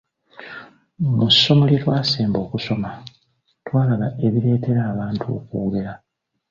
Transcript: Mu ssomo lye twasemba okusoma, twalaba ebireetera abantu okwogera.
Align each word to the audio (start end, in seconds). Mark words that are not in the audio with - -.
Mu 1.17 1.27
ssomo 1.33 1.63
lye 1.69 1.79
twasemba 1.83 2.37
okusoma, 2.45 2.89
twalaba 3.65 4.07
ebireetera 4.25 4.81
abantu 4.91 5.23
okwogera. 5.37 5.93